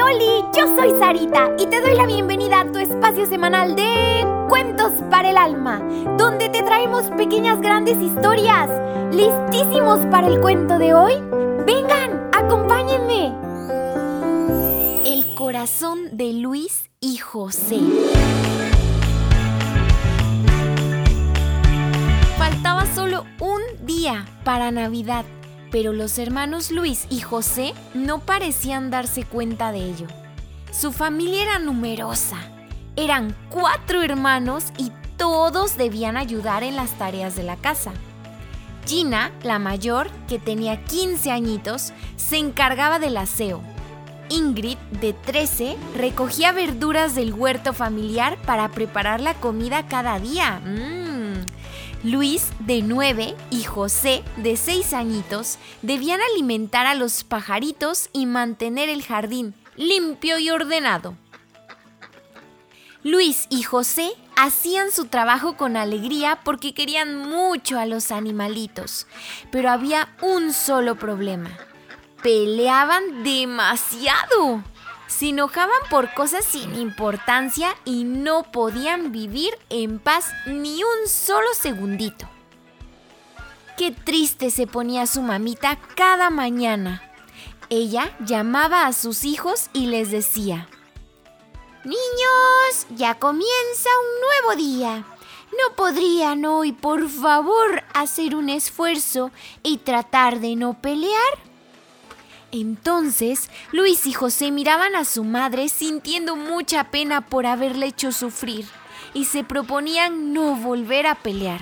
[0.00, 5.28] Yo soy Sarita y te doy la bienvenida a tu espacio semanal de Cuentos para
[5.28, 5.78] el Alma,
[6.16, 8.70] donde te traemos pequeñas grandes historias.
[9.12, 11.12] ¿Listísimos para el cuento de hoy?
[11.66, 13.34] ¡Vengan, acompáñenme!
[15.04, 17.80] El corazón de Luis y José.
[22.38, 25.26] Faltaba solo un día para Navidad
[25.70, 30.06] pero los hermanos Luis y José no parecían darse cuenta de ello.
[30.72, 32.36] Su familia era numerosa.
[32.96, 37.92] Eran cuatro hermanos y todos debían ayudar en las tareas de la casa.
[38.86, 43.62] Gina, la mayor, que tenía 15 añitos, se encargaba del aseo.
[44.30, 50.60] Ingrid, de 13, recogía verduras del huerto familiar para preparar la comida cada día.
[50.64, 50.99] ¡Mmm!
[52.02, 58.88] Luis, de 9, y José, de 6 añitos, debían alimentar a los pajaritos y mantener
[58.88, 61.16] el jardín limpio y ordenado.
[63.02, 69.06] Luis y José hacían su trabajo con alegría porque querían mucho a los animalitos,
[69.50, 71.50] pero había un solo problema.
[72.22, 74.62] Peleaban demasiado
[75.10, 81.48] se enojaban por cosas sin importancia y no podían vivir en paz ni un solo
[81.52, 82.28] segundito.
[83.76, 87.02] Qué triste se ponía su mamita cada mañana.
[87.70, 90.68] Ella llamaba a sus hijos y les decía,
[91.84, 95.04] Niños, ya comienza un nuevo día.
[95.50, 99.32] ¿No podrían hoy, por favor, hacer un esfuerzo
[99.64, 101.49] y tratar de no pelear?
[102.52, 108.66] Entonces, Luis y José miraban a su madre sintiendo mucha pena por haberle hecho sufrir
[109.14, 111.60] y se proponían no volver a pelear.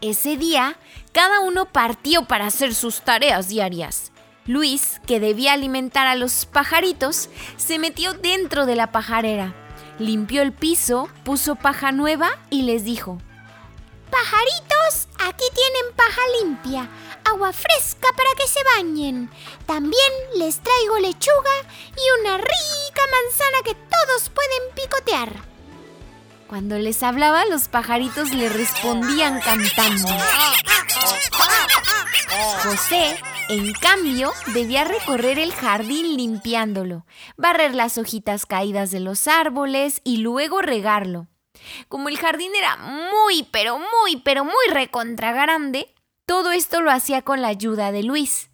[0.00, 0.76] Ese día,
[1.12, 4.12] cada uno partió para hacer sus tareas diarias.
[4.46, 9.54] Luis, que debía alimentar a los pajaritos, se metió dentro de la pajarera,
[9.98, 13.18] limpió el piso, puso paja nueva y les dijo,
[14.10, 16.88] Pajaritos, aquí tienen paja limpia
[17.30, 19.30] agua fresca para que se bañen.
[19.66, 21.56] También les traigo lechuga
[21.96, 25.50] y una rica manzana que todos pueden picotear.
[26.48, 30.08] Cuando les hablaba, los pajaritos le respondían cantando.
[32.64, 33.16] José,
[33.48, 40.18] en cambio, debía recorrer el jardín limpiándolo, barrer las hojitas caídas de los árboles y
[40.18, 41.28] luego regarlo.
[41.88, 45.94] Como el jardín era muy, pero muy, pero muy recontra grande,
[46.30, 48.50] todo esto lo hacía con la ayuda de Luis.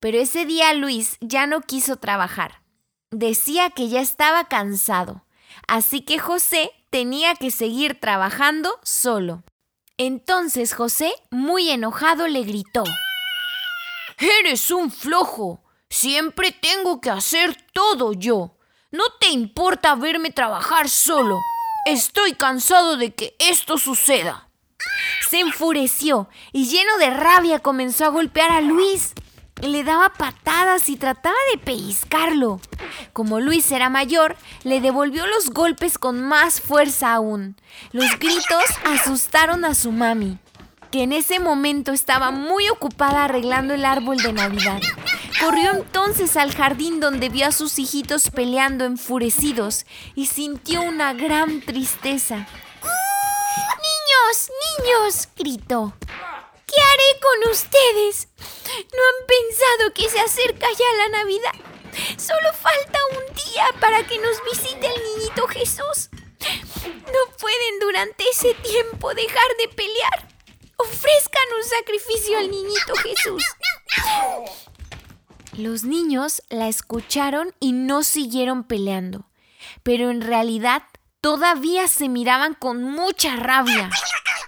[0.00, 2.62] Pero ese día Luis ya no quiso trabajar.
[3.12, 5.24] Decía que ya estaba cansado.
[5.68, 9.44] Así que José tenía que seguir trabajando solo.
[9.98, 12.82] Entonces José, muy enojado, le gritó.
[14.18, 15.62] Eres un flojo.
[15.88, 18.58] Siempre tengo que hacer todo yo.
[18.90, 21.38] No te importa verme trabajar solo.
[21.86, 24.48] Estoy cansado de que esto suceda.
[25.32, 29.14] Se enfureció y lleno de rabia comenzó a golpear a Luis.
[29.62, 32.60] Le daba patadas y trataba de pellizcarlo.
[33.14, 37.56] Como Luis era mayor, le devolvió los golpes con más fuerza aún.
[37.92, 40.36] Los gritos asustaron a su mami,
[40.90, 44.82] que en ese momento estaba muy ocupada arreglando el árbol de Navidad.
[45.40, 51.62] Corrió entonces al jardín donde vio a sus hijitos peleando enfurecidos y sintió una gran
[51.62, 52.46] tristeza.
[54.32, 54.48] ¡Niños!
[54.78, 55.28] ¡Niños!
[55.36, 55.92] gritó.
[56.00, 58.28] ¿Qué haré con ustedes?
[58.38, 61.52] ¿No han pensado que se acerca ya la Navidad?
[62.16, 66.08] Solo falta un día para que nos visite el niñito Jesús.
[66.86, 70.28] No pueden durante ese tiempo dejar de pelear.
[70.78, 73.44] Ofrezcan un sacrificio al niñito Jesús.
[75.58, 79.26] Los niños la escucharon y no siguieron peleando,
[79.82, 80.84] pero en realidad
[81.20, 83.90] todavía se miraban con mucha rabia.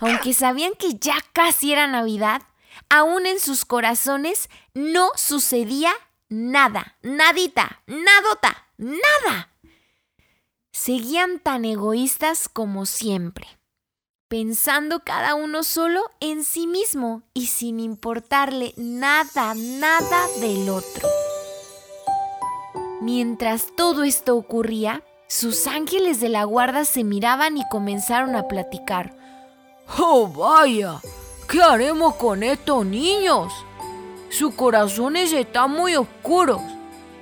[0.00, 2.42] Aunque sabían que ya casi era Navidad,
[2.88, 5.92] aún en sus corazones no sucedía
[6.28, 9.50] nada, nadita, nadota, nada.
[10.72, 13.46] Seguían tan egoístas como siempre,
[14.28, 21.08] pensando cada uno solo en sí mismo y sin importarle nada, nada del otro.
[23.02, 29.19] Mientras todo esto ocurría, sus ángeles de la guarda se miraban y comenzaron a platicar.
[29.98, 31.00] ¡Oh, vaya!
[31.48, 33.52] ¿Qué haremos con estos niños?
[34.28, 36.60] Sus corazones están muy oscuros.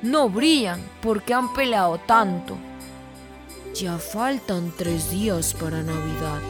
[0.03, 2.57] No brillan porque han peleado tanto.
[3.75, 6.41] Ya faltan tres días para Navidad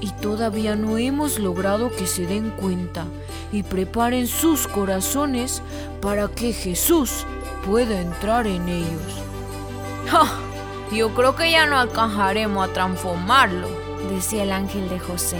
[0.00, 3.04] y todavía no hemos logrado que se den cuenta
[3.52, 5.62] y preparen sus corazones
[6.00, 7.26] para que Jesús
[7.66, 9.12] puede entrar en ellos.
[10.08, 10.26] ¡Ja!
[10.92, 13.68] Yo creo que ya no alcanzaremos a transformarlo,
[14.08, 15.38] decía el ángel de José.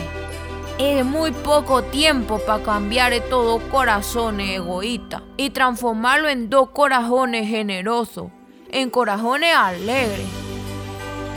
[0.78, 7.48] Es muy poco tiempo para cambiar de todo corazón egoísta y transformarlo en dos corazones
[7.48, 8.28] generosos,
[8.70, 10.26] en corazones alegres.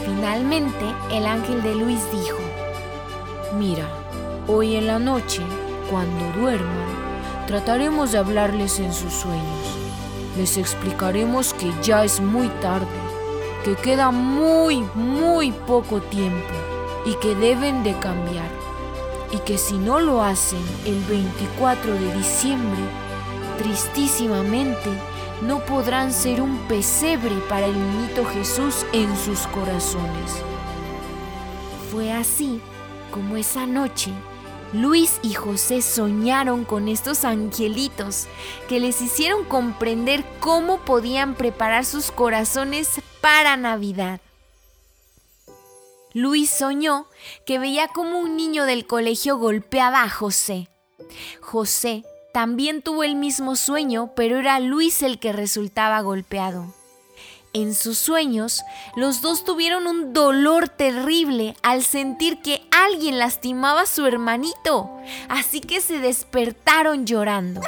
[0.05, 2.37] Finalmente, el ángel de Luis dijo,
[3.57, 3.87] Mira,
[4.47, 5.41] hoy en la noche,
[5.89, 6.87] cuando duerman,
[7.47, 9.77] trataremos de hablarles en sus sueños.
[10.37, 12.87] Les explicaremos que ya es muy tarde
[13.63, 16.72] que queda muy, muy poco tiempo
[17.05, 18.50] y que deben de cambiar.
[19.31, 22.81] Y que si no lo hacen el 24 de diciembre,
[23.57, 24.89] tristísimamente
[25.41, 30.31] no podrán ser un pesebre para el niñito Jesús en sus corazones.
[31.91, 32.61] Fue así
[33.11, 34.11] como esa noche
[34.73, 38.27] Luis y José soñaron con estos angelitos
[38.67, 44.19] que les hicieron comprender cómo podían preparar sus corazones para Navidad.
[46.13, 47.07] Luis soñó
[47.45, 50.69] que veía como un niño del colegio golpeaba a José.
[51.42, 56.74] José también tuvo el mismo sueño, pero era Luis el que resultaba golpeado.
[57.54, 58.63] En sus sueños,
[58.95, 64.89] los dos tuvieron un dolor terrible al sentir que alguien lastimaba a su hermanito,
[65.30, 67.62] así que se despertaron llorando.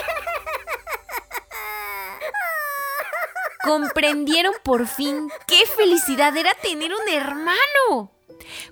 [3.64, 8.15] Comprendieron por fin qué felicidad era tener un hermano.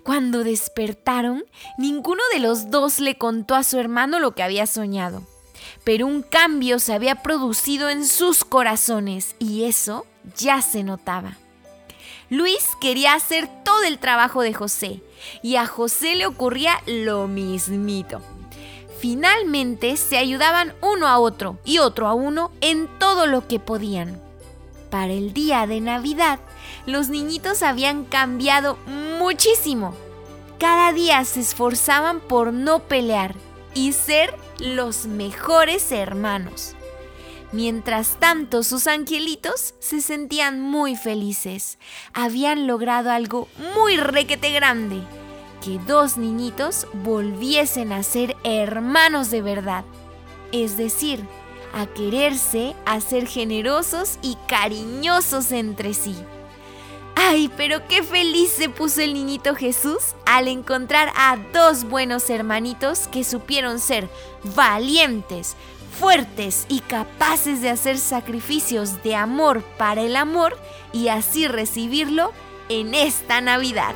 [0.04, 1.44] Cuando despertaron,
[1.78, 5.24] ninguno de los dos le contó a su hermano lo que había soñado.
[5.84, 10.06] Pero un cambio se había producido en sus corazones y eso
[10.36, 11.38] ya se notaba.
[12.30, 15.02] Luis quería hacer todo el trabajo de José
[15.42, 18.22] y a José le ocurría lo mismito.
[19.00, 24.22] Finalmente se ayudaban uno a otro y otro a uno en todo lo que podían.
[24.90, 26.40] Para el día de Navidad,
[26.86, 28.78] los niñitos habían cambiado
[29.24, 29.96] muchísimo.
[30.60, 33.36] Cada día se esforzaban por no pelear
[33.74, 36.76] y ser los mejores hermanos.
[37.54, 41.78] Mientras tanto, sus angelitos se sentían muy felices.
[42.14, 45.02] Habían logrado algo muy requete grande.
[45.64, 49.86] Que dos niñitos volviesen a ser hermanos de verdad.
[50.52, 51.26] Es decir,
[51.74, 56.14] a quererse, a ser generosos y cariñosos entre sí.
[57.26, 63.08] ¡Ay, pero qué feliz se puso el niñito Jesús al encontrar a dos buenos hermanitos
[63.08, 64.10] que supieron ser
[64.56, 65.56] valientes,
[65.98, 70.58] fuertes y capaces de hacer sacrificios de amor para el amor
[70.92, 72.34] y así recibirlo
[72.68, 73.96] en esta Navidad.